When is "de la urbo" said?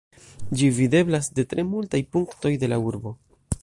2.65-3.19